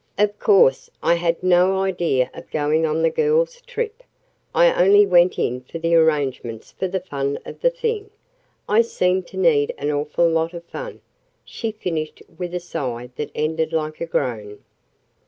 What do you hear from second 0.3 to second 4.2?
course I had no idea of going on the girls' trip.